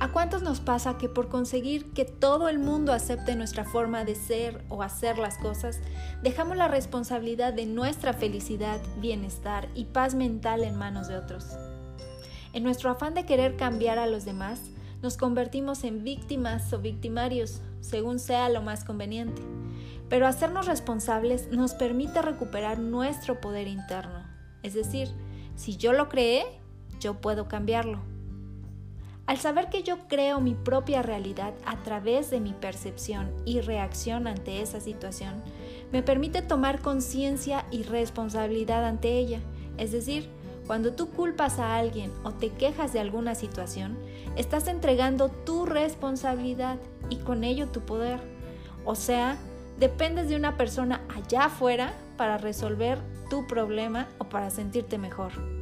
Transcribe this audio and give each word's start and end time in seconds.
¿A 0.00 0.12
cuántos 0.12 0.42
nos 0.42 0.60
pasa 0.60 0.96
que 0.96 1.08
por 1.08 1.28
conseguir 1.28 1.92
que 1.92 2.04
todo 2.04 2.48
el 2.48 2.60
mundo 2.60 2.92
acepte 2.92 3.34
nuestra 3.34 3.64
forma 3.64 4.04
de 4.04 4.14
ser 4.14 4.64
o 4.68 4.84
hacer 4.84 5.18
las 5.18 5.38
cosas, 5.38 5.80
dejamos 6.22 6.56
la 6.56 6.68
responsabilidad 6.68 7.52
de 7.52 7.66
nuestra 7.66 8.12
felicidad, 8.12 8.80
bienestar 9.00 9.68
y 9.74 9.86
paz 9.86 10.14
mental 10.14 10.62
en 10.62 10.76
manos 10.76 11.08
de 11.08 11.16
otros? 11.16 11.46
En 12.52 12.62
nuestro 12.62 12.90
afán 12.90 13.14
de 13.14 13.26
querer 13.26 13.56
cambiar 13.56 13.98
a 13.98 14.06
los 14.06 14.24
demás, 14.24 14.60
nos 15.02 15.16
convertimos 15.16 15.82
en 15.82 16.04
víctimas 16.04 16.72
o 16.72 16.78
victimarios, 16.78 17.60
según 17.80 18.20
sea 18.20 18.48
lo 18.50 18.62
más 18.62 18.84
conveniente. 18.84 19.42
Pero 20.08 20.28
hacernos 20.28 20.66
responsables 20.66 21.48
nos 21.50 21.74
permite 21.74 22.22
recuperar 22.22 22.78
nuestro 22.78 23.40
poder 23.40 23.66
interno. 23.66 24.22
Es 24.62 24.74
decir, 24.74 25.08
si 25.56 25.76
yo 25.76 25.92
lo 25.92 26.08
creé, 26.08 26.44
yo 27.00 27.20
puedo 27.20 27.48
cambiarlo. 27.48 28.17
Al 29.28 29.36
saber 29.36 29.68
que 29.68 29.82
yo 29.82 29.98
creo 30.08 30.40
mi 30.40 30.54
propia 30.54 31.02
realidad 31.02 31.52
a 31.66 31.76
través 31.82 32.30
de 32.30 32.40
mi 32.40 32.54
percepción 32.54 33.30
y 33.44 33.60
reacción 33.60 34.26
ante 34.26 34.62
esa 34.62 34.80
situación, 34.80 35.42
me 35.92 36.02
permite 36.02 36.40
tomar 36.40 36.80
conciencia 36.80 37.66
y 37.70 37.82
responsabilidad 37.82 38.86
ante 38.86 39.18
ella. 39.18 39.40
Es 39.76 39.92
decir, 39.92 40.30
cuando 40.66 40.94
tú 40.94 41.10
culpas 41.10 41.58
a 41.58 41.76
alguien 41.76 42.10
o 42.24 42.32
te 42.32 42.48
quejas 42.48 42.94
de 42.94 43.00
alguna 43.00 43.34
situación, 43.34 43.98
estás 44.36 44.66
entregando 44.66 45.28
tu 45.28 45.66
responsabilidad 45.66 46.78
y 47.10 47.16
con 47.16 47.44
ello 47.44 47.68
tu 47.68 47.82
poder. 47.82 48.20
O 48.86 48.94
sea, 48.94 49.36
dependes 49.78 50.30
de 50.30 50.36
una 50.36 50.56
persona 50.56 51.02
allá 51.14 51.44
afuera 51.44 51.92
para 52.16 52.38
resolver 52.38 52.98
tu 53.28 53.46
problema 53.46 54.08
o 54.16 54.24
para 54.24 54.48
sentirte 54.48 54.96
mejor. 54.96 55.57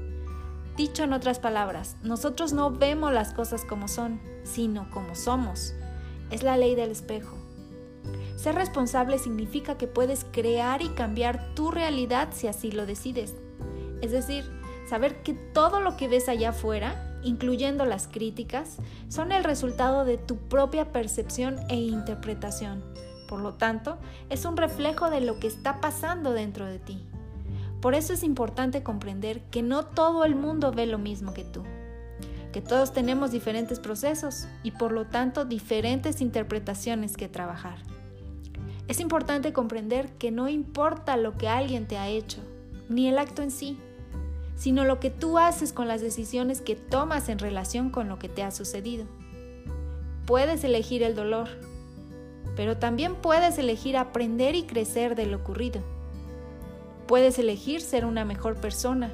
Dicho 0.76 1.04
en 1.04 1.14
otras 1.14 1.38
palabras, 1.38 1.96
nosotros 2.02 2.52
no 2.52 2.70
vemos 2.70 3.10
las 3.10 3.32
cosas 3.32 3.64
como 3.64 3.88
son, 3.88 4.20
sino 4.44 4.90
como 4.90 5.14
somos. 5.14 5.72
Es 6.30 6.42
la 6.42 6.58
ley 6.58 6.74
del 6.74 6.90
espejo. 6.90 7.34
Ser 8.36 8.54
responsable 8.56 9.18
significa 9.18 9.78
que 9.78 9.86
puedes 9.86 10.26
crear 10.30 10.82
y 10.82 10.90
cambiar 10.90 11.54
tu 11.54 11.70
realidad 11.70 12.28
si 12.32 12.46
así 12.46 12.70
lo 12.70 12.84
decides. 12.84 13.34
Es 14.02 14.12
decir, 14.12 14.44
saber 14.86 15.22
que 15.22 15.32
todo 15.32 15.80
lo 15.80 15.96
que 15.96 16.08
ves 16.08 16.28
allá 16.28 16.50
afuera, 16.50 17.18
incluyendo 17.22 17.86
las 17.86 18.06
críticas, 18.06 18.76
son 19.08 19.32
el 19.32 19.44
resultado 19.44 20.04
de 20.04 20.18
tu 20.18 20.36
propia 20.36 20.92
percepción 20.92 21.58
e 21.70 21.76
interpretación. 21.76 22.84
Por 23.28 23.40
lo 23.40 23.54
tanto, 23.54 23.96
es 24.28 24.44
un 24.44 24.58
reflejo 24.58 25.08
de 25.08 25.22
lo 25.22 25.40
que 25.40 25.46
está 25.46 25.80
pasando 25.80 26.32
dentro 26.32 26.66
de 26.66 26.78
ti. 26.78 27.02
Por 27.86 27.94
eso 27.94 28.12
es 28.12 28.24
importante 28.24 28.82
comprender 28.82 29.42
que 29.42 29.62
no 29.62 29.86
todo 29.86 30.24
el 30.24 30.34
mundo 30.34 30.72
ve 30.72 30.86
lo 30.86 30.98
mismo 30.98 31.32
que 31.32 31.44
tú, 31.44 31.62
que 32.52 32.60
todos 32.60 32.92
tenemos 32.92 33.30
diferentes 33.30 33.78
procesos 33.78 34.48
y 34.64 34.72
por 34.72 34.90
lo 34.90 35.06
tanto 35.06 35.44
diferentes 35.44 36.20
interpretaciones 36.20 37.16
que 37.16 37.28
trabajar. 37.28 37.78
Es 38.88 38.98
importante 38.98 39.52
comprender 39.52 40.08
que 40.18 40.32
no 40.32 40.48
importa 40.48 41.16
lo 41.16 41.34
que 41.34 41.46
alguien 41.46 41.86
te 41.86 41.96
ha 41.96 42.08
hecho, 42.08 42.40
ni 42.88 43.06
el 43.06 43.20
acto 43.20 43.42
en 43.42 43.52
sí, 43.52 43.78
sino 44.56 44.84
lo 44.84 44.98
que 44.98 45.10
tú 45.10 45.38
haces 45.38 45.72
con 45.72 45.86
las 45.86 46.00
decisiones 46.00 46.60
que 46.60 46.74
tomas 46.74 47.28
en 47.28 47.38
relación 47.38 47.90
con 47.90 48.08
lo 48.08 48.18
que 48.18 48.28
te 48.28 48.42
ha 48.42 48.50
sucedido. 48.50 49.04
Puedes 50.26 50.64
elegir 50.64 51.04
el 51.04 51.14
dolor, 51.14 51.48
pero 52.56 52.78
también 52.78 53.14
puedes 53.14 53.58
elegir 53.58 53.96
aprender 53.96 54.56
y 54.56 54.64
crecer 54.64 55.14
de 55.14 55.26
lo 55.26 55.36
ocurrido. 55.36 55.94
Puedes 57.06 57.38
elegir 57.38 57.80
ser 57.80 58.04
una 58.04 58.24
mejor 58.24 58.56
persona 58.56 59.12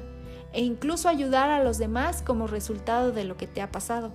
e 0.51 0.63
incluso 0.63 1.09
ayudar 1.09 1.49
a 1.49 1.63
los 1.63 1.77
demás 1.77 2.21
como 2.21 2.47
resultado 2.47 3.11
de 3.11 3.23
lo 3.23 3.37
que 3.37 3.47
te 3.47 3.61
ha 3.61 3.71
pasado. 3.71 4.11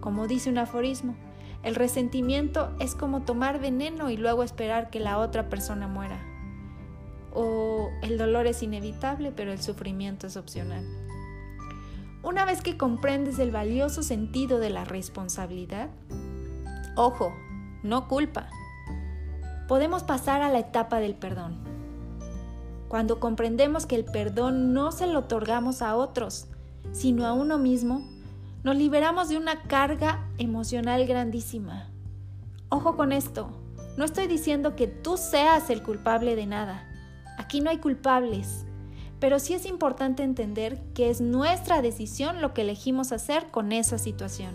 Como 0.00 0.26
dice 0.26 0.50
un 0.50 0.58
aforismo, 0.58 1.16
el 1.62 1.74
resentimiento 1.74 2.70
es 2.78 2.94
como 2.94 3.22
tomar 3.22 3.60
veneno 3.60 4.10
y 4.10 4.16
luego 4.16 4.42
esperar 4.42 4.90
que 4.90 5.00
la 5.00 5.18
otra 5.18 5.48
persona 5.48 5.88
muera. 5.88 6.20
O 7.34 7.90
el 8.02 8.16
dolor 8.16 8.46
es 8.46 8.62
inevitable, 8.62 9.32
pero 9.32 9.52
el 9.52 9.60
sufrimiento 9.60 10.26
es 10.26 10.36
opcional. 10.36 10.84
Una 12.22 12.44
vez 12.44 12.62
que 12.62 12.76
comprendes 12.76 13.38
el 13.38 13.50
valioso 13.50 14.02
sentido 14.02 14.58
de 14.58 14.70
la 14.70 14.84
responsabilidad, 14.84 15.88
ojo, 16.96 17.32
no 17.82 18.08
culpa, 18.08 18.48
podemos 19.68 20.02
pasar 20.02 20.42
a 20.42 20.50
la 20.50 20.58
etapa 20.58 21.00
del 21.00 21.14
perdón. 21.14 21.77
Cuando 22.88 23.20
comprendemos 23.20 23.86
que 23.86 23.96
el 23.96 24.04
perdón 24.04 24.72
no 24.72 24.92
se 24.92 25.06
lo 25.06 25.20
otorgamos 25.20 25.82
a 25.82 25.94
otros, 25.94 26.46
sino 26.92 27.26
a 27.26 27.34
uno 27.34 27.58
mismo, 27.58 28.02
nos 28.64 28.76
liberamos 28.76 29.28
de 29.28 29.36
una 29.36 29.62
carga 29.62 30.26
emocional 30.38 31.06
grandísima. 31.06 31.90
Ojo 32.70 32.96
con 32.96 33.12
esto, 33.12 33.50
no 33.96 34.04
estoy 34.04 34.26
diciendo 34.26 34.74
que 34.74 34.86
tú 34.86 35.16
seas 35.16 35.70
el 35.70 35.82
culpable 35.82 36.34
de 36.34 36.46
nada. 36.46 36.88
Aquí 37.36 37.60
no 37.60 37.70
hay 37.70 37.78
culpables, 37.78 38.64
pero 39.20 39.38
sí 39.38 39.54
es 39.54 39.66
importante 39.66 40.22
entender 40.22 40.80
que 40.94 41.10
es 41.10 41.20
nuestra 41.20 41.82
decisión 41.82 42.40
lo 42.40 42.54
que 42.54 42.62
elegimos 42.62 43.12
hacer 43.12 43.48
con 43.50 43.72
esa 43.72 43.98
situación. 43.98 44.54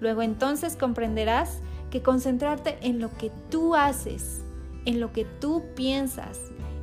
Luego 0.00 0.22
entonces 0.22 0.76
comprenderás 0.76 1.60
que 1.90 2.02
concentrarte 2.02 2.78
en 2.82 3.00
lo 3.00 3.16
que 3.16 3.30
tú 3.50 3.74
haces, 3.74 4.40
en 4.84 5.00
lo 5.00 5.12
que 5.12 5.24
tú 5.24 5.64
piensas, 5.74 6.38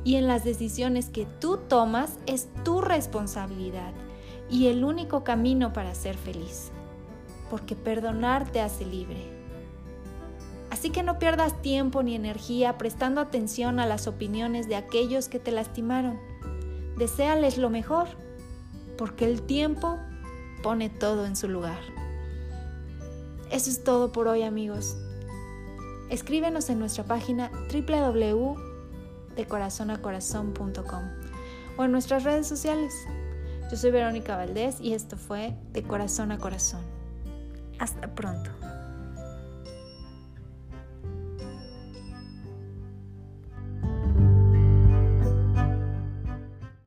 y 0.08 0.16
en 0.16 0.26
las 0.26 0.42
decisiones 0.42 1.10
que 1.10 1.26
tú 1.38 1.58
tomas 1.58 2.18
es 2.24 2.48
tu 2.64 2.80
responsabilidad 2.80 3.92
y 4.48 4.68
el 4.68 4.82
único 4.82 5.22
camino 5.22 5.74
para 5.74 5.94
ser 5.94 6.16
feliz, 6.16 6.70
porque 7.50 7.76
perdonar 7.76 8.50
te 8.50 8.62
hace 8.62 8.86
libre. 8.86 9.18
Así 10.70 10.88
que 10.88 11.02
no 11.02 11.18
pierdas 11.18 11.60
tiempo 11.60 12.02
ni 12.02 12.14
energía 12.14 12.78
prestando 12.78 13.20
atención 13.20 13.80
a 13.80 13.84
las 13.84 14.06
opiniones 14.06 14.66
de 14.66 14.76
aquellos 14.76 15.28
que 15.28 15.40
te 15.40 15.50
lastimaron. 15.50 16.18
Deseales 16.96 17.58
lo 17.58 17.68
mejor, 17.68 18.08
porque 18.96 19.26
el 19.26 19.42
tiempo 19.42 19.98
pone 20.62 20.88
todo 20.88 21.26
en 21.26 21.36
su 21.36 21.50
lugar. 21.50 21.80
Eso 23.50 23.68
es 23.68 23.84
todo 23.84 24.10
por 24.10 24.26
hoy 24.26 24.42
amigos. 24.42 24.96
Escríbenos 26.08 26.70
en 26.70 26.78
nuestra 26.78 27.04
página 27.04 27.50
www 27.70 28.67
de 29.38 29.46
corazonacorazón.com 29.46 31.04
o 31.78 31.84
en 31.84 31.92
nuestras 31.92 32.24
redes 32.24 32.48
sociales. 32.48 32.92
Yo 33.70 33.76
soy 33.76 33.92
Verónica 33.92 34.36
Valdés 34.36 34.80
y 34.80 34.94
esto 34.94 35.16
fue 35.16 35.56
De 35.72 35.84
Corazón 35.84 36.32
a 36.32 36.38
Corazón. 36.38 36.82
Hasta 37.78 38.14
pronto. 38.14 38.57